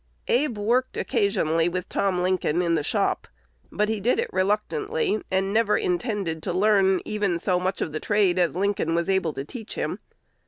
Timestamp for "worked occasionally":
0.57-1.69